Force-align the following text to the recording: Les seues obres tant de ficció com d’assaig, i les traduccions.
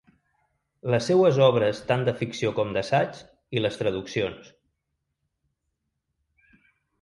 Les 0.93 1.03
seues 1.09 1.35
obres 1.47 1.81
tant 1.91 2.05
de 2.07 2.13
ficció 2.21 2.53
com 2.59 2.71
d’assaig, 2.77 3.19
i 3.59 3.63
les 3.65 3.77
traduccions. 3.83 4.49